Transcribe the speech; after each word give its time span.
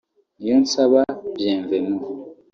Niyonsaba 0.39 1.01
Bienvenu 1.37 1.95